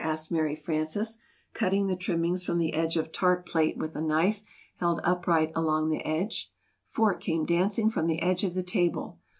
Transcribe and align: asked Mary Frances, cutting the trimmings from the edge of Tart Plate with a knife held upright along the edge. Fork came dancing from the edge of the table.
asked 0.03 0.31
Mary 0.31 0.55
Frances, 0.55 1.19
cutting 1.53 1.85
the 1.85 1.95
trimmings 1.95 2.43
from 2.43 2.57
the 2.57 2.73
edge 2.73 2.97
of 2.97 3.11
Tart 3.11 3.45
Plate 3.45 3.77
with 3.77 3.95
a 3.95 4.01
knife 4.01 4.41
held 4.77 4.99
upright 5.03 5.51
along 5.53 5.89
the 5.89 6.01
edge. 6.03 6.51
Fork 6.87 7.21
came 7.21 7.45
dancing 7.45 7.87
from 7.91 8.07
the 8.07 8.19
edge 8.19 8.43
of 8.43 8.55
the 8.55 8.63
table. 8.63 9.19